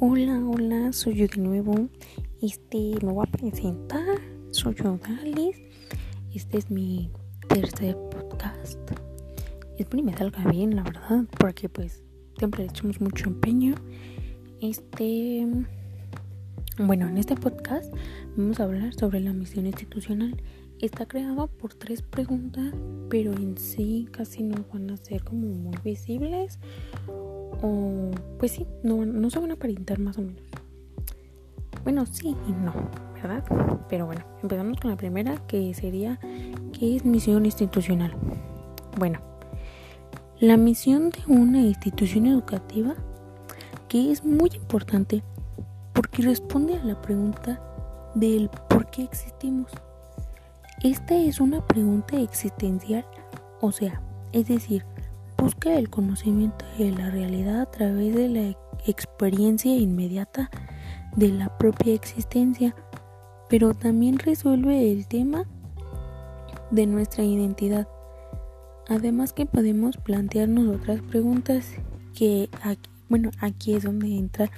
Hola, 0.00 0.44
hola, 0.44 0.92
soy 0.92 1.14
yo 1.14 1.28
de 1.28 1.40
nuevo. 1.40 1.88
Este 2.42 2.94
me 3.00 3.12
voy 3.12 3.24
a 3.24 3.30
presentar. 3.30 4.18
Soy 4.50 4.74
yo, 4.74 4.98
Dalis. 4.98 5.56
Este 6.34 6.58
es 6.58 6.68
mi 6.68 7.12
tercer 7.48 7.96
podcast. 8.10 8.80
Espero 9.78 10.02
me 10.02 10.16
salga 10.16 10.44
bien, 10.50 10.74
la 10.74 10.82
verdad, 10.82 11.26
porque 11.38 11.68
pues 11.68 12.02
siempre 12.36 12.64
le 12.64 12.70
echamos 12.70 13.00
mucho 13.00 13.28
empeño. 13.28 13.76
Este. 14.60 15.46
Bueno, 16.76 17.06
en 17.06 17.16
este 17.16 17.36
podcast 17.36 17.94
vamos 18.36 18.58
a 18.58 18.64
hablar 18.64 18.94
sobre 18.94 19.20
la 19.20 19.32
misión 19.32 19.66
institucional. 19.66 20.42
Está 20.80 21.06
creado 21.06 21.46
por 21.46 21.72
tres 21.72 22.02
preguntas, 22.02 22.74
pero 23.08 23.32
en 23.32 23.56
sí 23.56 24.08
casi 24.10 24.42
no 24.42 24.64
van 24.72 24.90
a 24.90 24.96
ser 24.96 25.22
como 25.22 25.46
muy 25.46 25.76
visibles 25.84 26.58
o 27.64 28.10
pues 28.38 28.52
sí, 28.52 28.66
no, 28.82 29.06
no 29.06 29.30
se 29.30 29.38
van 29.38 29.50
a 29.50 29.54
aparentar 29.54 29.98
más 29.98 30.18
o 30.18 30.22
menos. 30.22 30.42
Bueno, 31.82 32.04
sí 32.04 32.36
y 32.46 32.52
no, 32.52 32.72
¿verdad? 33.14 33.42
Pero 33.88 34.06
bueno, 34.06 34.22
empezamos 34.42 34.78
con 34.78 34.90
la 34.90 34.96
primera 34.96 35.36
que 35.46 35.72
sería 35.72 36.18
¿qué 36.78 36.96
es 36.96 37.04
misión 37.06 37.46
institucional? 37.46 38.14
Bueno, 38.98 39.20
la 40.40 40.58
misión 40.58 41.08
de 41.08 41.20
una 41.26 41.60
institución 41.60 42.26
educativa 42.26 42.94
que 43.88 44.12
es 44.12 44.24
muy 44.24 44.50
importante 44.54 45.22
porque 45.94 46.22
responde 46.22 46.76
a 46.76 46.84
la 46.84 47.00
pregunta 47.00 47.62
del 48.14 48.50
por 48.68 48.90
qué 48.90 49.04
existimos. 49.04 49.70
Esta 50.82 51.16
es 51.16 51.40
una 51.40 51.66
pregunta 51.66 52.20
existencial, 52.20 53.06
o 53.60 53.72
sea, 53.72 54.02
es 54.32 54.48
decir, 54.48 54.84
busca 55.44 55.78
el 55.78 55.90
conocimiento 55.90 56.64
de 56.78 56.90
la 56.90 57.10
realidad 57.10 57.60
a 57.60 57.70
través 57.70 58.14
de 58.14 58.30
la 58.30 58.56
experiencia 58.86 59.76
inmediata 59.76 60.50
de 61.16 61.28
la 61.28 61.58
propia 61.58 61.92
existencia, 61.92 62.74
pero 63.50 63.74
también 63.74 64.18
resuelve 64.18 64.90
el 64.90 65.06
tema 65.06 65.44
de 66.70 66.86
nuestra 66.86 67.24
identidad. 67.24 67.86
Además 68.88 69.34
que 69.34 69.44
podemos 69.44 69.98
plantearnos 69.98 70.76
otras 70.76 71.02
preguntas 71.02 71.74
que 72.14 72.48
aquí, 72.62 72.88
bueno, 73.10 73.30
aquí 73.38 73.74
es 73.74 73.82
donde 73.82 74.16
entra 74.16 74.50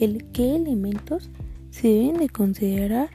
el 0.00 0.24
qué 0.32 0.56
elementos 0.56 1.30
se 1.70 1.86
deben 1.86 2.18
de 2.18 2.28
considerar 2.30 3.10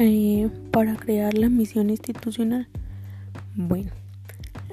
eh, 0.00 0.50
para 0.72 0.96
crear 0.96 1.34
la 1.34 1.48
misión 1.48 1.90
institucional. 1.90 2.66
Bueno, 3.54 3.92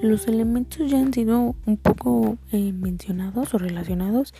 los 0.04 0.28
elementos 0.28 0.90
ya 0.90 0.98
han 0.98 1.12
sido 1.12 1.54
un 1.66 1.76
poco 1.76 2.38
eh, 2.52 2.72
mencionados 2.72 3.54
o 3.54 3.58
relacionados, 3.58 4.34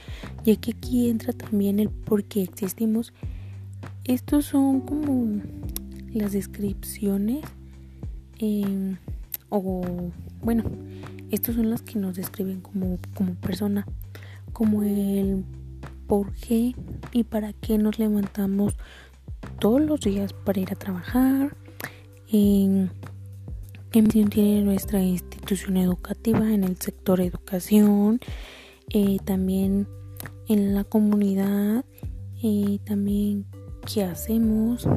ya 0.44 0.56
que 0.56 0.72
aquí 0.72 1.08
entra 1.08 1.32
también 1.32 1.80
el 1.80 1.90
por 1.90 2.24
qué 2.24 2.42
existimos. 2.42 3.12
Estos 4.04 4.46
son 4.46 4.80
como 4.80 5.40
las 6.12 6.32
descripciones 6.32 7.44
em, 8.38 8.96
o 9.48 9.82
bueno, 10.42 10.64
estos 11.30 11.54
son 11.56 11.70
las 11.70 11.82
que 11.82 11.98
nos 11.98 12.16
describen 12.16 12.60
como, 12.60 12.98
como 13.14 13.34
persona, 13.34 13.86
como 14.52 14.82
el 14.82 15.44
por 16.06 16.32
qué 16.34 16.74
y 17.12 17.24
para 17.24 17.52
qué 17.52 17.78
nos 17.78 17.98
levantamos 17.98 18.76
todos 19.58 19.80
los 19.80 20.00
días 20.00 20.32
para 20.32 20.60
ir 20.60 20.70
a 20.72 20.76
trabajar. 20.76 21.56
En, 22.30 22.90
qué 23.94 24.02
misión 24.02 24.28
tiene 24.28 24.62
nuestra 24.62 25.00
institución 25.00 25.76
educativa 25.76 26.52
en 26.52 26.64
el 26.64 26.76
sector 26.78 27.20
educación, 27.20 28.18
eh, 28.92 29.18
también 29.24 29.86
en 30.48 30.74
la 30.74 30.82
comunidad, 30.82 31.84
eh, 32.42 32.80
también 32.84 33.46
qué 33.86 34.02
hacemos. 34.02 34.88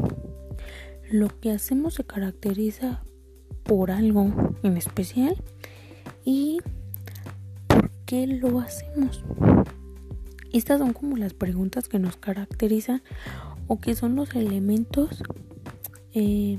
Lo 1.12 1.28
que 1.40 1.52
hacemos 1.52 1.94
se 1.94 2.06
caracteriza 2.06 3.04
por 3.62 3.92
algo 3.92 4.34
en 4.64 4.78
especial 4.78 5.36
y 6.26 6.58
por 7.68 7.92
qué 8.08 8.26
lo 8.26 8.60
hacemos. 8.60 9.24
Estas 10.54 10.80
son 10.80 10.94
como 10.94 11.18
las 11.18 11.36
preguntas 11.36 11.88
que 11.88 12.00
nos 12.00 12.18
caracterizan 12.18 13.04
o 13.68 13.80
que 13.80 13.94
son 13.94 14.16
los 14.16 14.34
elementos 14.34 15.24
eh, 16.16 16.58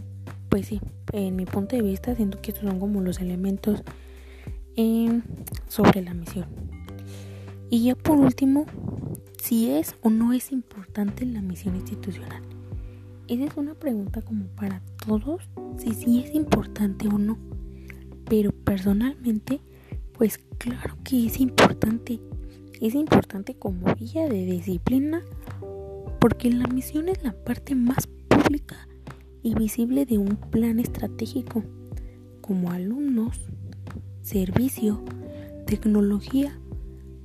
pues 0.48 0.66
sí, 0.66 0.81
en 1.12 1.36
mi 1.36 1.44
punto 1.44 1.76
de 1.76 1.82
vista 1.82 2.14
siento 2.14 2.41
que 2.41 2.53
estos 2.53 2.69
son 2.69 2.81
como 2.81 3.00
los 3.00 3.20
elementos 3.20 3.82
em, 4.76 5.22
sobre 5.69 6.03
la 6.03 6.14
misión. 6.14 6.47
Y 7.70 7.84
ya 7.84 7.94
por 7.94 8.19
último, 8.19 8.66
si 9.42 9.70
es 9.70 9.94
o 10.03 10.10
no 10.10 10.32
es 10.32 10.53
importante 10.53 11.26
la 11.26 11.42
misión 11.42 11.76
institucional. 11.76 12.42
Esa 13.28 13.44
es 13.44 13.56
una 13.56 13.75
pregunta 13.75 14.22
como 14.22 14.47
para 14.47 14.81
todos, 15.06 15.42
si 15.76 15.92
sí 15.92 16.25
es 16.25 16.34
importante 16.34 17.09
o 17.09 17.19
no. 17.19 17.36
Pero 18.25 18.53
personalmente, 18.53 19.60
pues 20.12 20.38
claro 20.56 20.97
que 21.04 21.26
es 21.26 21.41
importante. 21.41 22.20
Es 22.80 22.94
importante 22.94 23.54
como 23.54 23.94
guía 23.94 24.28
de 24.28 24.47
disciplina 24.47 25.22
porque 26.20 26.50
la 26.50 26.66
misión 26.69 27.09
es 27.09 27.22
la 27.22 27.32
parte 27.32 27.75
más 27.75 28.06
pública 28.28 28.88
y 29.43 29.54
visible 29.54 30.06
de 30.06 30.19
un 30.19 30.37
plan 30.37 30.78
estratégico 30.81 31.62
como 32.41 32.71
alumnos, 32.71 33.41
servicio, 34.22 35.04
tecnología, 35.66 36.59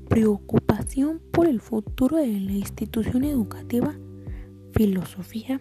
preocupación 0.09 1.22
por 1.31 1.47
el 1.47 1.59
futuro 1.62 2.18
de 2.18 2.40
la 2.40 2.52
institución 2.52 3.23
educativa, 3.23 3.96
filosofía, 4.72 5.59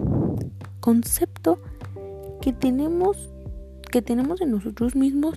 concepto 0.81 1.59
que 2.41 2.53
tenemos 2.53 3.31
que 3.93 4.01
tenemos 4.01 4.41
en 4.41 4.51
nosotros 4.51 4.97
mismos, 4.97 5.37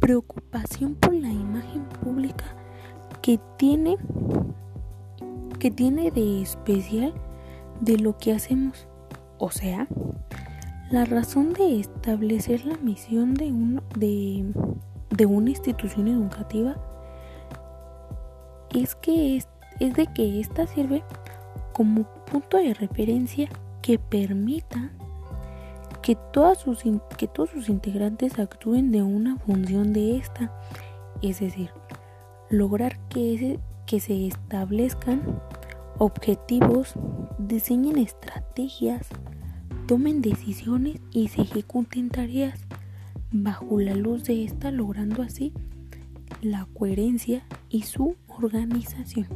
preocupación 0.00 0.96
por 0.96 1.14
la 1.14 1.30
imagen 1.30 1.84
pública 2.02 2.44
que 3.22 3.38
tiene 3.56 3.96
que 5.60 5.70
tiene 5.70 6.10
de 6.10 6.42
especial 6.42 7.14
de 7.80 7.98
lo 7.98 8.18
que 8.18 8.32
hacemos, 8.32 8.88
o 9.38 9.52
sea, 9.52 9.86
la 10.92 11.06
razón 11.06 11.54
de 11.54 11.80
establecer 11.80 12.66
la 12.66 12.76
misión 12.76 13.32
de, 13.32 13.50
una 15.24 15.50
institución 15.50 16.06
educativa 16.06 16.76
es 18.74 18.94
que 18.96 19.38
es, 19.38 19.48
de 19.80 20.06
que 20.14 20.38
ésta 20.38 20.66
sirve 20.66 21.02
como 21.72 22.04
punto 22.26 22.58
de 22.58 22.74
referencia 22.74 23.48
que 23.80 23.98
permita 23.98 24.90
que, 26.02 26.14
todos 26.14 26.58
sus 26.58 26.84
integrantes 27.70 28.38
actúen 28.38 28.92
de 28.92 29.02
una 29.02 29.38
función 29.38 29.94
de 29.94 30.18
esta, 30.18 30.52
es 31.22 31.40
decir, 31.40 31.70
lograr 32.50 32.98
que 33.08 33.64
se 33.98 34.26
establezcan 34.26 35.40
objetivos, 35.96 36.92
diseñen 37.38 37.96
estrategias, 37.96 39.08
tomen 39.92 40.22
decisiones 40.22 40.96
y 41.10 41.28
se 41.28 41.42
ejecuten 41.42 42.08
tareas 42.08 42.58
bajo 43.30 43.78
la 43.78 43.94
luz 43.94 44.24
de 44.24 44.42
esta, 44.42 44.70
logrando 44.70 45.20
así 45.20 45.52
la 46.40 46.66
coherencia 46.72 47.44
y 47.68 47.82
su 47.82 48.16
organización. 48.26 49.26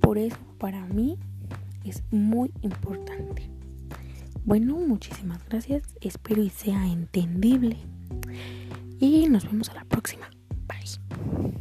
Por 0.00 0.16
eso 0.16 0.38
para 0.56 0.86
mí 0.86 1.18
es 1.84 2.02
muy 2.10 2.52
importante. 2.62 3.50
Bueno, 4.46 4.76
muchísimas 4.76 5.46
gracias. 5.46 5.82
Espero 6.00 6.42
y 6.42 6.48
sea 6.48 6.90
entendible. 6.90 7.76
Y 8.98 9.28
nos 9.28 9.44
vemos 9.44 9.68
a 9.68 9.74
la 9.74 9.84
próxima. 9.84 10.30
Bye. 10.66 11.52